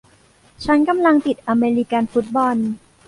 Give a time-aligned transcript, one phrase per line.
[0.65, 2.55] ฉันกำลังติดอเมริกันฟุตบอล